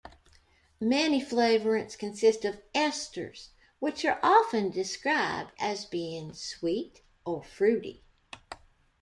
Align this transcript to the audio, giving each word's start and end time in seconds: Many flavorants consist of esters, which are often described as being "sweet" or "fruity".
Many 0.79 1.21
flavorants 1.23 1.95
consist 1.95 2.43
of 2.43 2.59
esters, 2.73 3.49
which 3.77 4.03
are 4.03 4.19
often 4.23 4.71
described 4.71 5.51
as 5.59 5.85
being 5.85 6.33
"sweet" 6.33 7.03
or 7.23 7.43
"fruity". 7.43 8.01